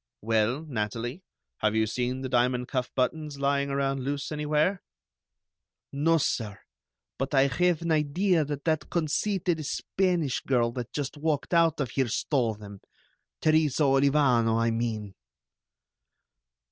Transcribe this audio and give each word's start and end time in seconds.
"Well, 0.23 0.65
Natalie, 0.67 1.21
have 1.59 1.75
you 1.75 1.85
seen 1.85 2.21
the 2.21 2.27
diamond 2.27 2.67
cuff 2.67 2.89
buttons 2.95 3.37
lying 3.39 3.69
around 3.69 3.99
loose 3.99 4.31
anywhere?" 4.31 4.81
"No, 5.91 6.17
sir; 6.17 6.57
but 7.19 7.35
I 7.35 7.43
have 7.45 7.83
an 7.83 7.91
idea 7.91 8.43
that 8.43 8.65
that 8.65 8.89
conceited 8.89 9.63
Spanish 9.63 10.39
girl 10.41 10.71
that 10.71 10.91
just 10.91 11.17
walked 11.17 11.53
out 11.53 11.79
of 11.79 11.91
here 11.91 12.07
stole 12.07 12.55
them, 12.55 12.81
Teresa 13.43 13.83
Olivano, 13.83 14.57
I 14.57 14.71
mean." 14.71 15.13